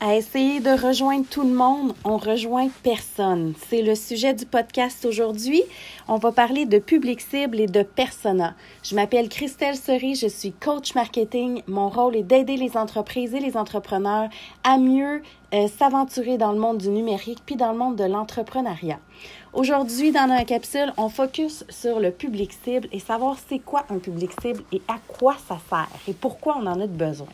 [0.00, 3.54] À essayer de rejoindre tout le monde, on rejoint personne.
[3.68, 5.60] C'est le sujet du podcast aujourd'hui.
[6.06, 8.54] On va parler de public cible et de persona.
[8.84, 11.62] Je m'appelle Christelle Seri, je suis coach marketing.
[11.66, 14.28] Mon rôle est d'aider les entreprises et les entrepreneurs
[14.62, 15.20] à mieux
[15.52, 19.00] euh, s'aventurer dans le monde du numérique puis dans le monde de l'entrepreneuriat.
[19.52, 23.98] Aujourd'hui, dans la capsule, on focus sur le public cible et savoir c'est quoi un
[23.98, 27.26] public cible et à quoi ça sert et pourquoi on en a besoin.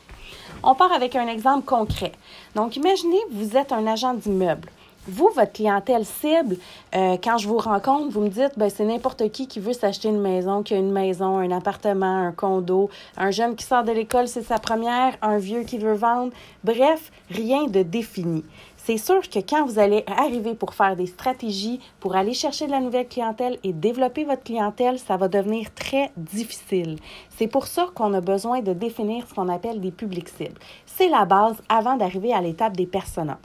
[0.63, 2.13] On part avec un exemple concret.
[2.55, 4.69] Donc, imaginez, vous êtes un agent d'immeuble.
[5.07, 6.57] Vous, votre clientèle cible,
[6.95, 10.09] euh, quand je vous rencontre, vous me dites, ben, c'est n'importe qui qui veut s'acheter
[10.09, 12.89] une maison, qui a une maison, un appartement, un condo,
[13.19, 16.33] un jeune qui sort de l'école, c'est sa première, un vieux qui veut vendre.
[16.63, 18.45] Bref, rien de défini
[18.87, 22.71] c'est sûr que quand vous allez arriver pour faire des stratégies, pour aller chercher de
[22.71, 26.97] la nouvelle clientèle et développer votre clientèle, ça va devenir très difficile.
[27.31, 30.61] C'est pour ça qu'on a besoin de définir ce qu'on appelle des publics cibles.
[30.85, 33.39] C'est la base avant d'arriver à l'étape des personas.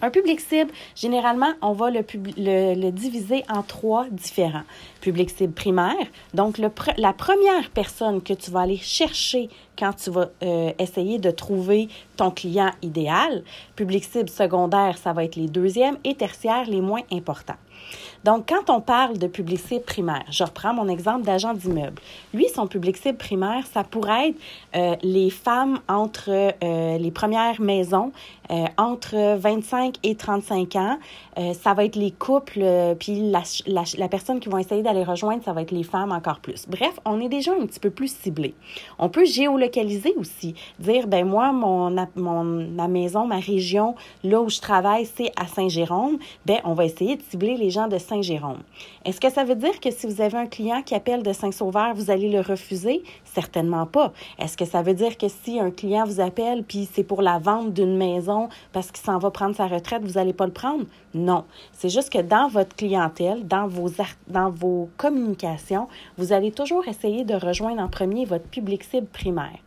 [0.00, 4.62] Un public cible, généralement, on va le, diviser en trois différents.
[5.00, 10.30] Public cible primaire, donc la première personne que tu vas aller chercher quand tu vas
[10.42, 13.44] euh, essayer de trouver ton client idéal.
[13.76, 17.56] Public cible secondaire, ça va être les deuxièmes et tertiaires, les moins importants.
[18.24, 22.00] Donc, quand on parle de public cible primaire, je reprends mon exemple d'agent d'immeuble.
[22.34, 24.36] Lui, son public cible primaire, ça pourrait être
[24.76, 28.12] euh, les femmes entre euh, les premières maisons,
[28.50, 30.98] euh, entre 25 et 35 ans.
[31.52, 32.64] ça va être les couples,
[32.98, 36.40] puis la, la, personne qui va essayer d'aller rejoindre, ça va être les femmes encore
[36.40, 36.66] plus.
[36.66, 38.54] Bref, on est déjà un petit peu plus ciblé.
[38.98, 44.48] On peut géolocaliser aussi, dire, ben moi, mon, mon, ma maison, ma région, là où
[44.48, 46.18] je travaille, c'est à Saint-Jérôme.
[46.44, 48.62] Ben, on va essayer de cibler les gens de Saint-Jérôme.
[49.04, 51.94] Est-ce que ça veut dire que si vous avez un client qui appelle de Saint-Sauveur,
[51.94, 53.02] vous allez le refuser?
[53.24, 54.12] Certainement pas.
[54.38, 57.38] Est-ce que ça veut dire que si un client vous appelle puis c'est pour la
[57.38, 60.84] vente d'une maison parce qu'il s'en va prendre sa retraite, vous n'allez pas le prendre?
[61.14, 61.44] Non.
[61.72, 63.90] C'est juste que dans votre clientèle, dans vos,
[64.26, 69.58] dans vos communications, vous allez toujours essayer de rejoindre en premier votre public cible primaire.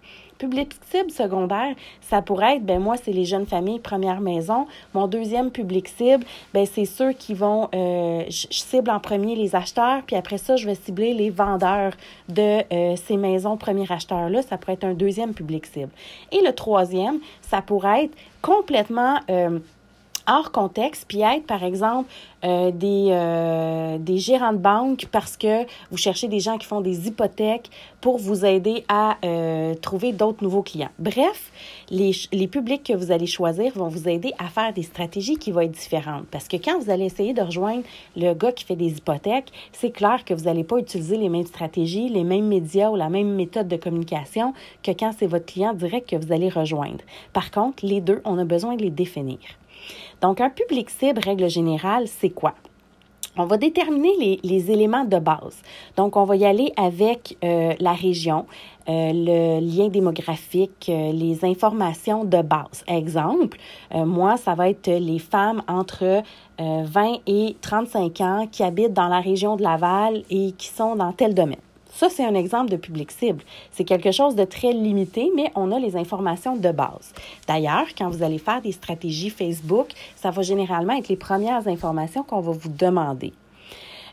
[0.42, 4.66] Public cible secondaire, ça pourrait être, ben moi, c'est les jeunes familles, première maison.
[4.96, 9.56] Mon deuxième public cible, ben c'est ceux qui vont, euh, je, cible en premier les
[9.56, 11.94] acheteurs, puis après ça, je vais cibler les vendeurs
[12.28, 14.42] de euh, ces maisons premiers acheteurs-là.
[14.42, 15.92] Ça pourrait être un deuxième public cible.
[16.32, 19.20] Et le troisième, ça pourrait être complètement...
[19.30, 19.60] Euh,
[20.28, 22.10] hors contexte, puis être, par exemple,
[22.44, 26.82] euh, des, euh, des gérants de banque parce que vous cherchez des gens qui font
[26.82, 27.70] des hypothèques
[28.02, 30.90] pour vous aider à euh, trouver d'autres nouveaux clients.
[30.98, 31.52] Bref,
[31.92, 35.52] les, les publics que vous allez choisir vont vous aider à faire des stratégies qui
[35.52, 36.26] vont être différentes.
[36.32, 37.84] Parce que quand vous allez essayer de rejoindre
[38.16, 41.46] le gars qui fait des hypothèques, c'est clair que vous n'allez pas utiliser les mêmes
[41.46, 45.74] stratégies, les mêmes médias ou la même méthode de communication que quand c'est votre client
[45.74, 47.04] direct que vous allez rejoindre.
[47.34, 49.38] Par contre, les deux, on a besoin de les définir.
[50.22, 52.54] Donc, un public cible, règle générale, c'est quoi?
[53.38, 55.62] On va déterminer les, éléments de base.
[55.96, 58.46] Donc, on va y aller avec euh, la région,
[58.90, 62.84] euh, le lien démographique, euh, les informations de base.
[62.88, 63.58] Exemple,
[63.94, 66.24] moi, ça va être les femmes entre
[66.60, 71.14] 20 et 35 ans qui habitent dans la région de Laval et qui sont dans
[71.14, 71.58] tel domaine.
[71.94, 73.44] Ça, c'est un exemple de public cible.
[73.72, 77.14] C'est quelque chose de très limité, mais on a les informations de base.
[77.48, 82.24] D'ailleurs, quand vous allez faire des stratégies Facebook, ça va généralement être les premières informations
[82.24, 83.34] qu'on va vous demander.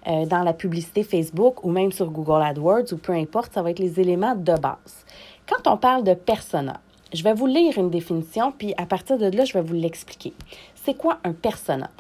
[0.07, 3.71] Euh, dans la publicité Facebook ou même sur Google AdWords ou peu importe, ça va
[3.71, 5.05] être les éléments de base.
[5.47, 6.81] Quand on parle de persona,
[7.13, 10.33] je vais vous lire une définition, puis à partir de là, je vais vous l'expliquer.
[10.75, 11.91] C'est quoi un persona?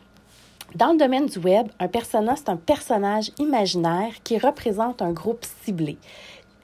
[0.75, 5.47] Dans le domaine du web, un persona, c'est un personnage imaginaire qui représente un groupe
[5.65, 5.97] ciblé.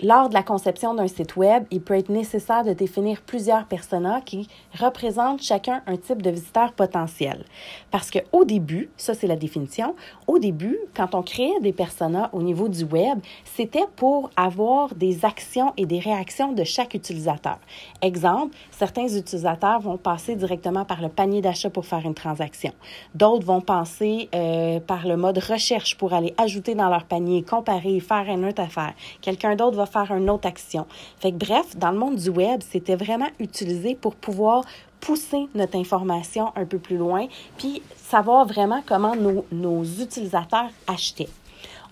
[0.03, 4.21] Lors de la conception d'un site web, il peut être nécessaire de définir plusieurs personas
[4.21, 7.45] qui représentent chacun un type de visiteur potentiel.
[7.93, 9.95] Parce qu'au début, ça c'est la définition,
[10.27, 15.25] au début, quand on créait des personas au niveau du web, c'était pour avoir des
[15.25, 17.59] actions et des réactions de chaque utilisateur.
[18.03, 22.73] Exemple, certains utilisateurs vont passer directement par le panier d'achat pour faire une transaction.
[23.15, 28.01] D'autres vont passer euh, par le mode recherche pour aller ajouter dans leur panier, comparer,
[28.01, 28.95] faire une autre affaire.
[29.21, 30.87] Quelqu'un d'autre va faire une autre action.
[31.19, 34.65] Fait que bref, dans le monde du web, c'était vraiment utilisé pour pouvoir
[35.01, 37.27] pousser notre information un peu plus loin,
[37.59, 41.29] puis savoir vraiment comment nos, nos utilisateurs achetaient.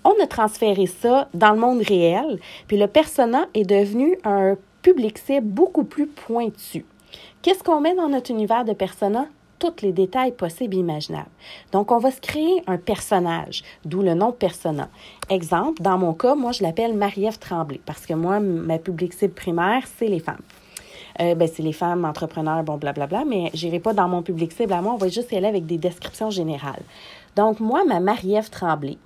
[0.04, 5.18] On a transféré ça dans le monde réel, puis le persona est devenu un public
[5.18, 6.84] cible beaucoup plus pointu.
[7.42, 9.26] Qu'est-ce qu'on met dans notre univers de persona?
[9.62, 11.30] Tous les détails possibles et imaginables.
[11.70, 14.88] Donc, on va se créer un personnage, d'où le nom persona.
[15.30, 19.34] Exemple, dans mon cas, moi, je l'appelle Marie-Ève Tremblay parce que moi, ma public cible
[19.34, 20.42] primaire, c'est les femmes.
[21.20, 24.72] euh, ben, c'est les femmes entrepreneurs, bon, blablabla, mais j'irai pas dans mon public cible
[24.72, 26.82] à moi, on va juste y aller avec des descriptions générales.
[27.36, 28.96] Donc, moi, ma Marie-Ève Tremblay,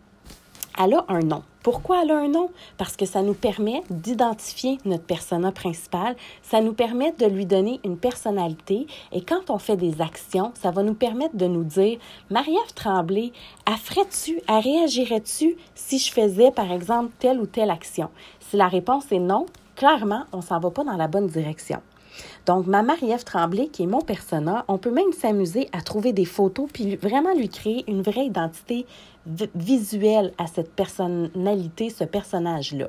[0.82, 1.42] elle a un nom.
[1.66, 2.50] Pourquoi elle a un nom?
[2.78, 7.80] Parce que ça nous permet d'identifier notre persona principal, ça nous permet de lui donner
[7.82, 11.98] une personnalité et quand on fait des actions, ça va nous permettre de nous dire
[12.30, 13.32] Marie-Ève Tremblay,
[13.66, 18.10] ferait-tu, elle réagirait-tu si je faisais par exemple telle ou telle action?
[18.38, 21.80] Si la réponse est non, clairement, on s'en va pas dans la bonne direction.
[22.46, 26.24] Donc, ma Marie-Ève Tremblay, qui est mon persona, on peut même s'amuser à trouver des
[26.24, 28.86] photos puis vraiment lui créer une vraie identité
[29.54, 32.88] visuelle à cette personnalité, ce personnage-là.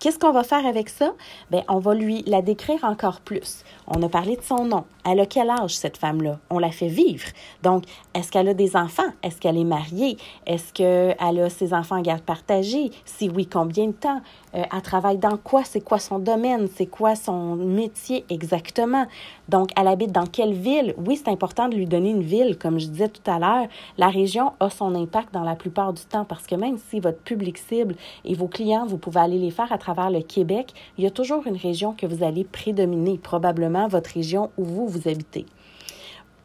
[0.00, 1.12] Qu'est-ce qu'on va faire avec ça?
[1.50, 3.64] Bien, on va lui la décrire encore plus.
[3.86, 4.84] On a parlé de son nom.
[5.04, 6.38] Elle a quel âge, cette femme-là?
[6.48, 7.26] On la fait vivre.
[7.62, 9.10] Donc, est-ce qu'elle a des enfants?
[9.22, 10.16] Est-ce qu'elle est mariée?
[10.46, 12.90] Est-ce qu'elle a ses enfants en garde partagée?
[13.04, 14.22] Si oui, combien de temps?
[14.54, 15.64] Euh, elle travaille dans quoi?
[15.64, 16.66] C'est quoi son domaine?
[16.74, 19.04] C'est quoi son métier exactement?
[19.50, 20.94] Donc, elle habite dans quelle ville?
[20.96, 22.56] Oui, c'est important de lui donner une ville.
[22.56, 23.66] Comme je disais tout à l'heure,
[23.98, 27.18] la région a son impact dans la plupart du temps parce que même si votre
[27.18, 31.04] public cible et vos clients, vous pouvez aller les faire à travers le Québec, il
[31.04, 35.08] y a toujours une région que vous allez prédominer, probablement votre région où vous, vous
[35.08, 35.46] habitez.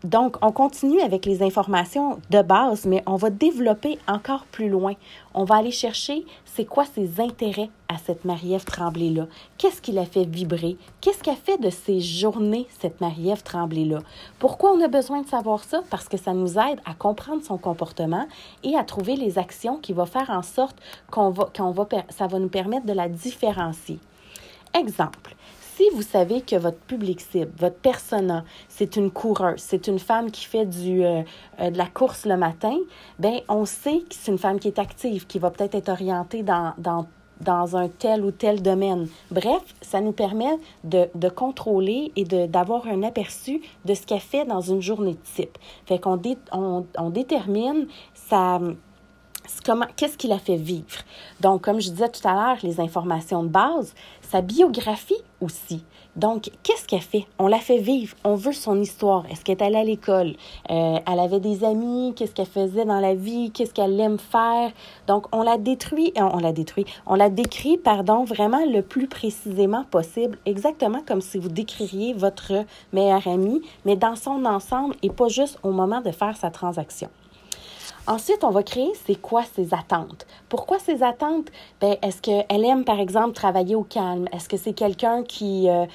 [0.05, 4.93] Donc, on continue avec les informations de base, mais on va développer encore plus loin.
[5.33, 9.25] On va aller chercher c'est quoi ses intérêts à cette Marie-Ève Tremblay-là.
[9.57, 10.77] Qu'est-ce qui la fait vibrer?
[11.01, 13.97] Qu'est-ce qu'elle fait de ses journées, cette Marie-Ève Tremblay-là?
[14.37, 15.81] Pourquoi on a besoin de savoir ça?
[15.89, 18.27] Parce que ça nous aide à comprendre son comportement
[18.63, 20.77] et à trouver les actions qui vont faire en sorte
[21.09, 23.97] qu'on va, qu'on va, ça va nous permettre de la différencier.
[24.77, 25.35] Exemple,
[25.75, 30.31] si vous savez que votre public cible, votre persona, c'est une coureuse, c'est une femme
[30.31, 31.21] qui fait du, euh,
[31.59, 32.77] euh, de la course le matin,
[33.19, 36.43] ben on sait que c'est une femme qui est active, qui va peut-être être orientée
[36.43, 37.05] dans, dans
[37.41, 39.09] dans un tel ou tel domaine.
[39.29, 44.45] Bref, ça nous permet de, de contrôler et d'avoir un aperçu de ce qu'elle fait
[44.45, 45.57] dans une journée type.
[45.85, 46.17] Fait qu'on
[46.53, 48.61] on, on détermine sa,
[49.65, 50.99] comment, qu'est-ce qui la fait vivre?
[51.41, 55.83] Donc, comme je disais tout à l'heure, les informations de base, sa biographie aussi.
[56.15, 57.25] Donc, qu'est-ce qu'elle fait?
[57.39, 58.15] On la fait vivre.
[58.23, 59.25] On veut son histoire.
[59.29, 60.35] Est-ce qu'elle est allée à l'école?
[60.71, 62.13] Euh, elle avait des amis?
[62.15, 63.51] Qu'est-ce qu'elle faisait dans la vie?
[63.51, 64.71] Qu'est-ce qu'elle aime faire?
[65.07, 69.07] Donc, on la détruit, euh, on la détruit, on la décrit, pardon, vraiment le plus
[69.07, 75.09] précisément possible, exactement comme si vous décririez votre meilleur ami, mais dans son ensemble et
[75.09, 77.09] pas juste au moment de faire sa transaction.
[78.07, 80.27] Ensuite, on va créer c'est quoi ses attentes.
[80.47, 81.47] Pourquoi ses attentes?
[81.81, 84.27] Ben, est-ce qu'elle aime, par exemple, travailler au calme?
[84.31, 85.85] Est-ce que c'est quelqu'un qui euh,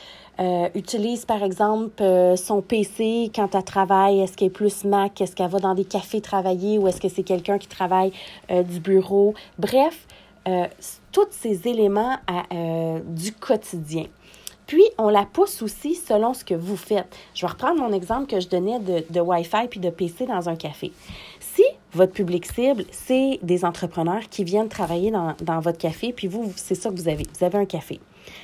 [0.41, 4.21] euh, utilise, par exemple, euh, son PC quand elle travaille?
[4.21, 5.21] Est-ce qu'elle est plus Mac?
[5.21, 8.13] Est-ce qu'elle va dans des cafés travailler ou est-ce que c'est quelqu'un qui travaille
[8.49, 9.35] du bureau?
[9.61, 10.07] Bref,
[11.13, 12.17] tous ces éléments
[13.07, 14.07] du quotidien.
[14.67, 17.17] Puis, on la pousse aussi selon ce que vous faites.
[17.35, 20.49] Je vais reprendre mon exemple que je donnais de, de Wi-Fi puis de PC dans
[20.49, 20.93] un café.
[21.93, 26.53] Votre public cible, c'est des entrepreneurs qui viennent travailler dans, dans votre café, puis vous,
[26.57, 27.25] c'est ça que vous avez.
[27.39, 27.99] Vous avez un café.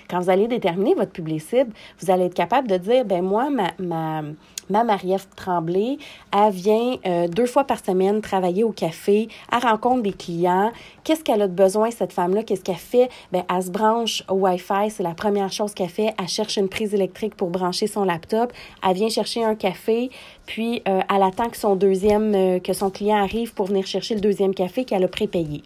[0.08, 3.50] Quand vous allez déterminer votre public cible, vous allez être capable de dire, ben moi,
[3.50, 4.22] ma, ma,
[4.70, 5.98] ma Marie-Ève Tremblay,
[6.32, 10.72] elle vient euh, deux fois par semaine travailler au café, elle rencontre des clients.
[11.04, 12.42] Qu'est-ce qu'elle a de besoin, cette femme-là?
[12.42, 13.08] Qu'est-ce qu'elle fait?
[13.32, 16.14] Ben, elle se branche au Wi-Fi, c'est la première chose qu'elle fait.
[16.18, 18.52] Elle cherche une prise électrique pour brancher son laptop.
[18.86, 20.10] Elle vient chercher un café,
[20.46, 24.14] puis euh, elle attend que son deuxième, euh, que son client arrive pour venir chercher
[24.14, 25.62] le deuxième café qu'elle a prépayé.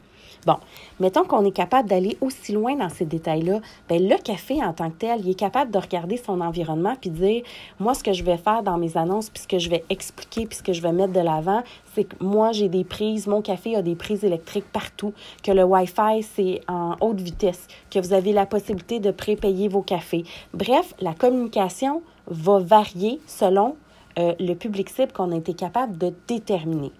[0.46, 0.56] Bon,
[1.00, 4.88] mettons qu'on est capable d'aller aussi loin dans ces détails-là, ben le café en tant
[4.90, 7.42] que tel, il est capable de regarder son environnement puis dire
[7.78, 10.46] moi ce que je vais faire dans mes annonces puis ce que je vais expliquer
[10.46, 11.62] puis ce que je vais mettre de l'avant,
[11.94, 15.64] c'est que moi j'ai des prises, mon café a des prises électriques partout, que le
[15.64, 20.24] Wi-Fi c'est en haute vitesse, que vous avez la possibilité de prépayer vos cafés.
[20.54, 23.76] Bref, la communication va varier selon
[24.18, 26.92] euh, le public cible qu'on a été capable de déterminer.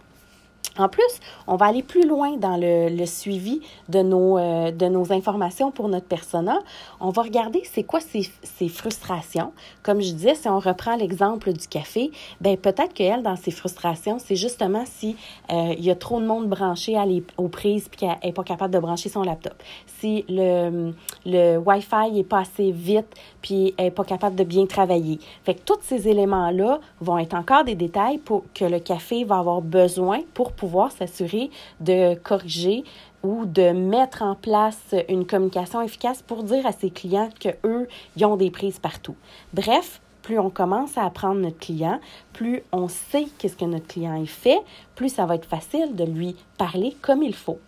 [0.79, 5.13] En plus, on va aller plus loin dans le, suivi de nos, euh, de nos
[5.13, 6.59] informations pour notre persona.
[7.01, 9.53] On va regarder c'est quoi ces, frustrations.
[9.83, 12.11] Comme je disais, si on reprend l'exemple du café,
[12.41, 15.17] ben peut-être qu'elle, dans ses frustrations, c'est justement si
[15.51, 18.33] euh, il y a trop de monde branché à les, aux prises puis qu'elle n'est
[18.33, 19.55] pas capable de brancher son laptop.
[19.87, 20.93] Si le,
[21.27, 23.09] le Wi-Fi n'est pas assez vite
[23.43, 25.19] puis elle n'est pas capable de bien travailler.
[25.45, 29.39] Fait que tous ces éléments-là vont être encore des détails pour que le café va
[29.39, 31.49] avoir besoin pour pouvoir s'assurer
[31.81, 32.85] de corriger
[33.23, 38.25] ou de mettre en place une communication efficace pour dire à ses clients qu'eux, ils
[38.27, 39.17] ont des prises partout.
[39.55, 41.99] Bref, plus on commence à apprendre notre client,
[42.35, 44.61] plus on sait qu'est-ce que notre client fait,
[44.97, 47.59] plus ça va être facile de lui parler comme il faut.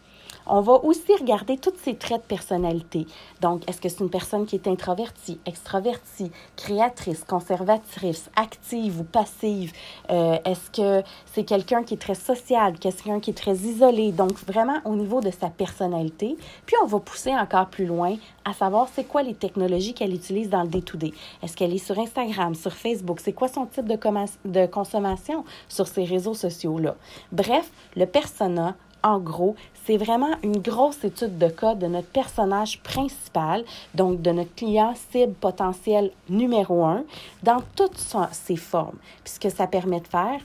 [0.46, 3.06] On va aussi regarder tous ces traits de personnalité.
[3.40, 9.72] Donc, est-ce que c'est une personne qui est introvertie, extravertie, créatrice, conservatrice, active ou passive?
[10.10, 14.12] Euh, est-ce que c'est quelqu'un qui est très social, quelqu'un qui est très isolé?
[14.12, 16.36] Donc, vraiment au niveau de sa personnalité.
[16.66, 20.50] Puis, on va pousser encore plus loin à savoir c'est quoi les technologies qu'elle utilise
[20.50, 21.12] dans le day-to-day.
[21.42, 23.20] Est-ce qu'elle est sur Instagram, sur Facebook?
[23.20, 23.98] C'est quoi son type de,
[24.44, 26.96] de consommation sur ces réseaux sociaux-là?
[27.30, 32.80] Bref, le persona en gros, c'est vraiment une grosse étude de cas de notre personnage
[32.82, 37.04] principal, donc de notre client cible potentiel numéro un,
[37.42, 37.98] dans toutes
[38.32, 38.98] ses formes.
[39.24, 40.40] Puis ce que ça permet de faire,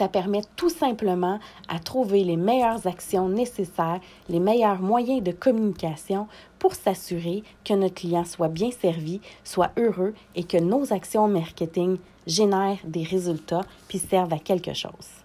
[0.00, 1.38] ça permet tout simplement
[1.68, 6.26] à trouver les meilleures actions nécessaires, les meilleurs moyens de communication
[6.58, 11.98] pour s'assurer que notre client soit bien servi, soit heureux et que nos actions marketing
[12.26, 15.19] génèrent des résultats puis servent à quelque chose.